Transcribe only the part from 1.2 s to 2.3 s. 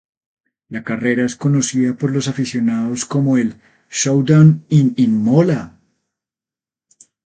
es conocida por los